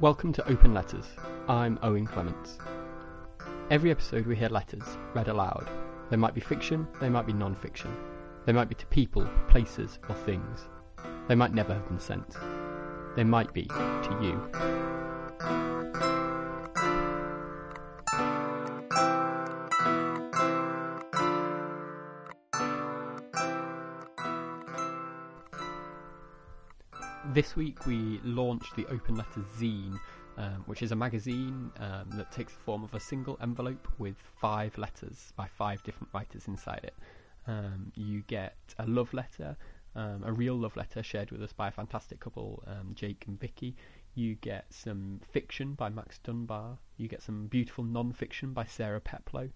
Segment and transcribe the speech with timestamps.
[0.00, 1.06] Welcome to Open Letters.
[1.48, 2.58] I'm Owen Clements.
[3.68, 5.68] Every episode we hear letters read aloud.
[6.08, 7.92] They might be fiction, they might be non fiction.
[8.46, 10.68] They might be to people, places, or things.
[11.26, 12.36] They might never have been sent.
[13.16, 15.77] They might be to you.
[27.34, 30.00] This week we launched the Open Letters Zine,
[30.38, 34.16] um, which is a magazine um, that takes the form of a single envelope with
[34.40, 36.94] five letters by five different writers inside it.
[37.46, 39.58] Um, you get a love letter,
[39.94, 43.38] um, a real love letter shared with us by a fantastic couple, um, Jake and
[43.38, 43.76] Vicky.
[44.14, 46.78] You get some fiction by Max Dunbar.
[46.96, 49.50] You get some beautiful non-fiction by Sarah Peplow.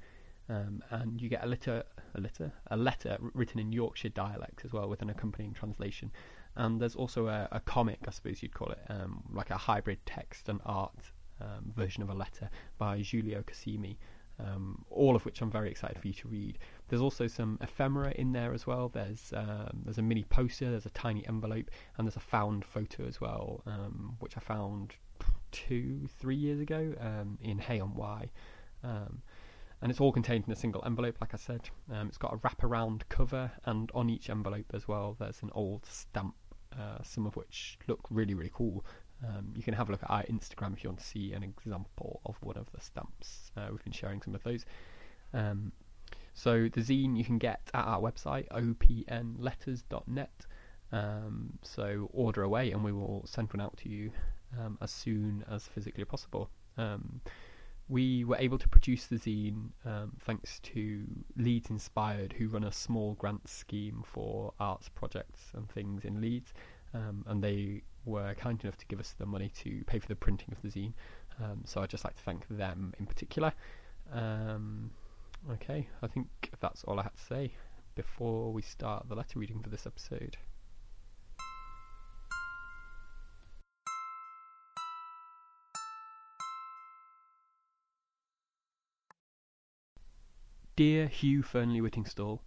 [0.49, 4.73] Um, and you get a letter, a letter, a letter written in Yorkshire dialect as
[4.73, 6.11] well, with an accompanying translation.
[6.57, 9.99] And there's also a, a comic, I suppose you'd call it, um, like a hybrid
[10.05, 10.95] text and art
[11.41, 13.97] um, version of a letter by Giulio Cassimi.
[14.39, 16.59] Um, all of which I'm very excited for you to read.
[16.89, 18.89] There's also some ephemera in there as well.
[18.89, 23.07] There's um, there's a mini poster, there's a tiny envelope, and there's a found photo
[23.07, 24.95] as well, um, which I found
[25.53, 28.31] two, three years ago um, in Hay on Wye.
[28.83, 29.23] Um,
[29.81, 31.69] and it's all contained in a single envelope, like I said.
[31.93, 35.85] Um, it's got a wraparound cover, and on each envelope as well, there's an old
[35.87, 36.35] stamp,
[36.73, 38.85] uh, some of which look really, really cool.
[39.27, 41.43] Um, you can have a look at our Instagram if you want to see an
[41.43, 43.53] example of one of the stamps.
[43.57, 44.65] Uh, we've been sharing some of those.
[45.33, 45.73] Um,
[46.35, 50.47] so the zine you can get at our website, opnletters.net.
[50.91, 54.11] Um, so order away, and we will send one out to you
[54.61, 56.51] um, as soon as physically possible.
[57.93, 61.05] We were able to produce the zine um, thanks to
[61.37, 66.55] Leeds Inspired, who run a small grant scheme for arts projects and things in Leeds,
[66.95, 70.17] um, and they were kind enough to give us the money to pay for the
[70.17, 70.95] printing of the zine.
[71.39, 73.53] Um, so I'd just like to thank them in particular.
[74.11, 74.91] Um,
[75.51, 77.53] okay, I think that's all I had to say
[77.95, 80.39] before we start the letter reading for this episode.
[90.85, 92.41] Dear Hugh Fearnley Whittingstall,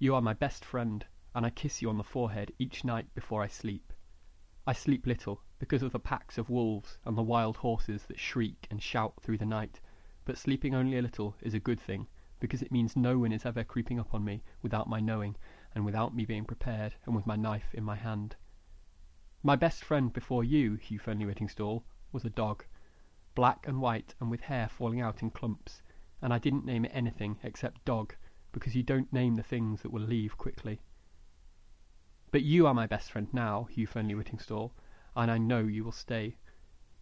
[0.00, 3.44] You are my best friend, and I kiss you on the forehead each night before
[3.44, 3.92] I sleep.
[4.66, 8.66] I sleep little, because of the packs of wolves and the wild horses that shriek
[8.72, 9.80] and shout through the night,
[10.24, 12.08] but sleeping only a little is a good thing,
[12.40, 15.36] because it means no one is ever creeping up on me without my knowing,
[15.72, 18.34] and without me being prepared, and with my knife in my hand.
[19.44, 22.64] My best friend before you, Hugh Fearnley Whittingstall, was a dog,
[23.36, 25.82] black and white and with hair falling out in clumps
[26.22, 28.14] and I didn't name it anything except dog,
[28.52, 30.80] because you don't name the things that will leave quickly.
[32.32, 34.72] But you are my best friend now, Hugh Fearnley Whittingstall,
[35.16, 36.36] and I know you will stay.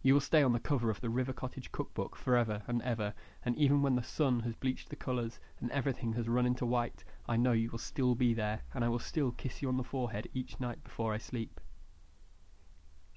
[0.01, 3.13] You will stay on the cover of the River Cottage cookbook forever and ever,
[3.43, 7.03] and even when the sun has bleached the colours and everything has run into white,
[7.27, 9.83] I know you will still be there, and I will still kiss you on the
[9.83, 11.59] forehead each night before I sleep.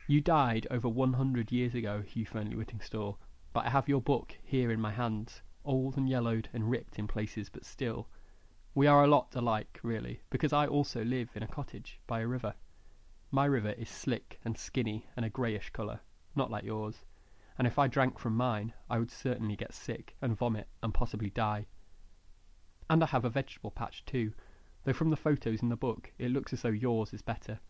[0.09, 3.17] You died over one hundred years ago, Hugh Fearnley Whittingstall,
[3.53, 7.07] but I have your book here in my hands, old and yellowed and ripped in
[7.07, 8.09] places, but still.
[8.75, 12.27] We are a lot alike, really, because I also live in a cottage by a
[12.27, 12.55] river.
[13.31, 16.01] My river is slick and skinny and a greyish colour,
[16.35, 17.05] not like yours,
[17.59, 21.31] and if I drank from mine I would certainly get sick and vomit and possibly
[21.31, 21.67] die.
[22.91, 24.33] And I have a vegetable patch too,
[24.85, 27.61] though from the photos in the book it looks as though yours is better.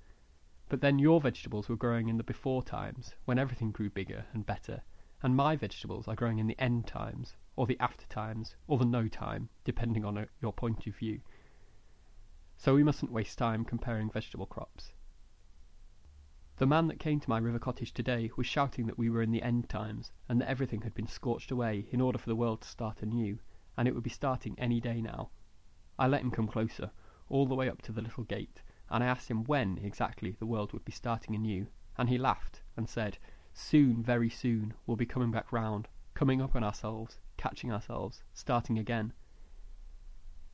[0.69, 4.47] But then your vegetables were growing in the before times, when everything grew bigger and
[4.47, 4.83] better,
[5.23, 8.85] and my vegetables are growing in the end times, or the after times, or the
[8.85, 11.21] no time, depending on a, your point of view.
[12.57, 14.93] So we mustn't waste time comparing vegetable crops.
[16.57, 19.33] The man that came to my river cottage today was shouting that we were in
[19.33, 22.61] the end times, and that everything had been scorched away in order for the world
[22.61, 23.39] to start anew,
[23.77, 25.31] and it would be starting any day now.
[25.99, 26.91] I let him come closer,
[27.29, 30.47] all the way up to the little gate, and I asked him when exactly the
[30.47, 31.67] world would be starting anew,
[31.97, 33.19] and he laughed and said,
[33.55, 38.79] Soon, very soon, we'll be coming back round, coming up on ourselves, catching ourselves, starting
[38.79, 39.13] again.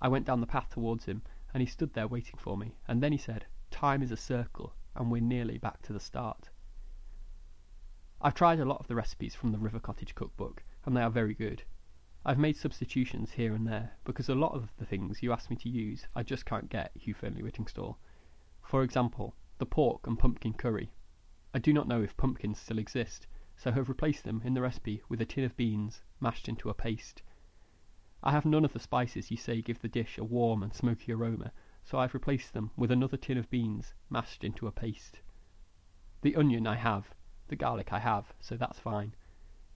[0.00, 1.20] I went down the path towards him,
[1.52, 4.75] and he stood there waiting for me, and then he said, Time is a circle,
[4.96, 6.49] and we're nearly back to the start.
[8.23, 11.11] I've tried a lot of the recipes from the River Cottage cookbook, and they are
[11.11, 11.62] very good.
[12.25, 15.56] I've made substitutions here and there, because a lot of the things you ask me
[15.56, 17.96] to use I just can't get Hugh Fearnley Whittingstall.
[18.62, 20.91] For example, the pork and pumpkin curry.
[21.52, 23.26] I do not know if pumpkins still exist,
[23.58, 26.75] so have replaced them in the recipe with a tin of beans mashed into a
[26.75, 27.22] paste.
[28.22, 31.12] I have none of the spices you say give the dish a warm and smoky
[31.12, 31.50] aroma,
[31.82, 35.20] so I've replaced them with another tin of beans mashed into a paste.
[36.22, 37.12] The onion I have,
[37.49, 39.16] The garlic I have, so that's fine.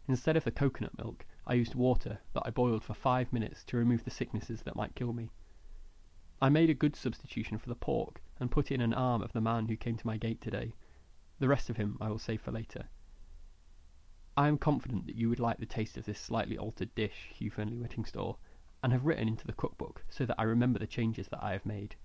[0.06, 3.76] Instead of the coconut milk, I used water that I boiled for five minutes to
[3.76, 5.31] remove the sicknesses that might kill me.
[6.40, 9.40] I made a good substitution for the pork, and put in an arm of the
[9.40, 10.75] man who came to my gate today.
[11.40, 12.88] The rest of him I will save for later.
[14.34, 17.50] I am confident that you would like the taste of this slightly altered dish, Hugh
[17.50, 18.38] Fearnley Whittingstall,
[18.82, 21.67] and have written into the cookbook so that I remember the changes that I have
[21.67, 21.96] made.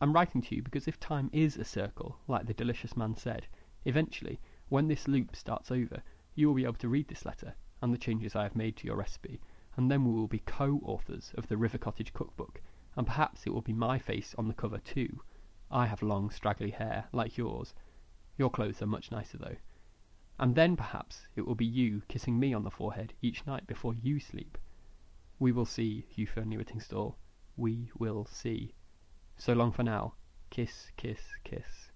[0.00, 3.46] I'm writing to you because if time is a circle, like the delicious man said,
[3.84, 4.40] eventually,
[4.70, 6.02] when this loop starts over,
[6.34, 8.86] you will be able to read this letter and the changes I have made to
[8.86, 9.38] your recipe,
[9.76, 12.62] and then we will be co-authors of the River Cottage cookbook,
[12.96, 15.20] and perhaps it will be my face on the cover too.
[15.70, 17.74] I have long straggly hair, like yours.
[18.38, 19.56] Your clothes are much nicer though.
[20.40, 23.94] And then perhaps it will be you kissing me on the forehead each night before
[23.94, 24.56] you sleep.
[25.40, 27.16] We will see, Hugh Fearnley Whittingstall.
[27.56, 28.74] We will see.
[29.36, 30.14] So long for now.
[30.50, 31.90] Kiss, kiss, kiss.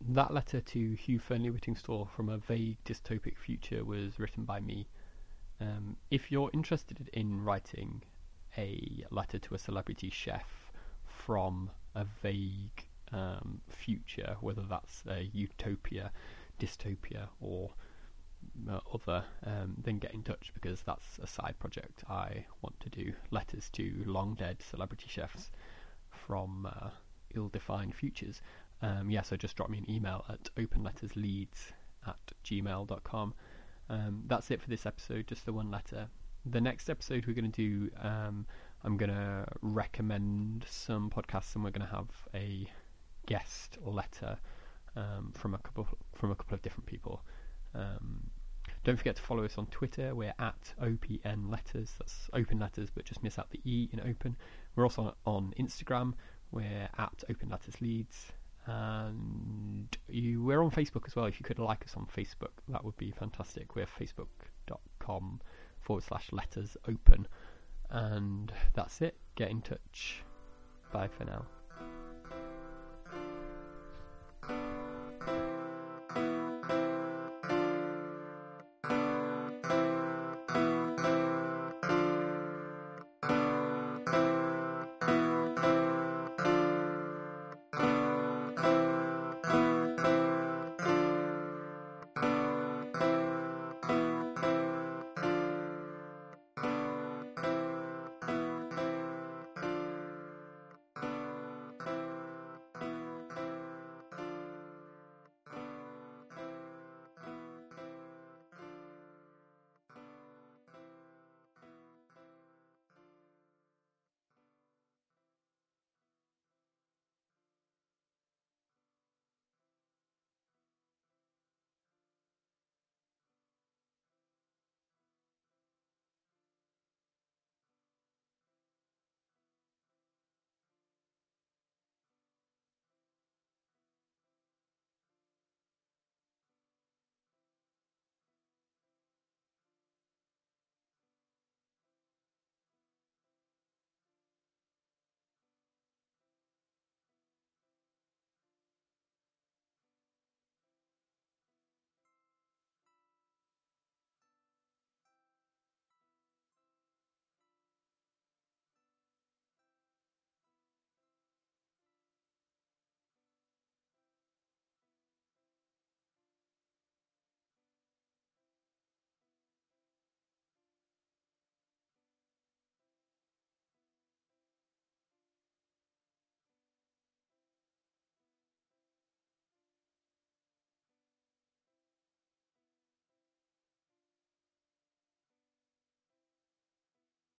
[0.00, 4.86] That letter to Hugh Fearnley Whittingstall from a vague dystopic future was written by me.
[5.60, 8.02] Um, if you're interested in writing
[8.56, 10.72] a letter to a celebrity chef
[11.06, 16.10] from a vague um, future, whether that's a utopia,
[16.58, 17.70] dystopia, or
[18.70, 22.90] uh, other, um, then get in touch because that's a side project I want to
[22.90, 23.12] do.
[23.30, 25.50] Letters to long dead celebrity chefs
[26.10, 26.90] from uh,
[27.34, 28.40] ill defined futures.
[28.82, 31.72] Um, yeah, so just drop me an email at openlettersleeds
[32.06, 33.34] at gmail.com.
[33.88, 36.08] Um, that's it for this episode, just the one letter.
[36.46, 38.46] The next episode we're going to do, um,
[38.82, 42.66] I'm going to recommend some podcasts, and we're going to have a
[43.26, 44.36] guest letter
[44.94, 47.22] um, from a couple from a couple of different people.
[47.74, 48.30] Um,
[48.84, 50.14] don't forget to follow us on Twitter.
[50.14, 51.92] We're at OPN Letters.
[51.98, 54.36] That's open letters, but just miss out the E in open.
[54.76, 56.12] We're also on Instagram.
[56.50, 58.32] We're at Open Letters Leeds.
[58.66, 61.24] and you we're on Facebook as well.
[61.24, 63.74] If you could like us on Facebook, that would be fantastic.
[63.74, 65.40] We're facebook.com
[65.84, 67.26] forward slash letters open,
[67.90, 69.14] and that's it.
[69.36, 70.22] Get in touch.
[70.92, 71.44] Bye for now.